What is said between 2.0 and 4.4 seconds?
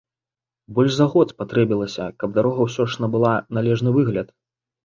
каб дарога ўсё ж набыла належны выгляд.